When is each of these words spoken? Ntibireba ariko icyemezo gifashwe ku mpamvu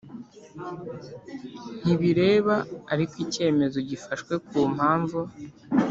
Ntibireba 1.83 2.55
ariko 2.93 3.13
icyemezo 3.25 3.77
gifashwe 3.89 4.33
ku 4.47 4.57
mpamvu 4.75 5.19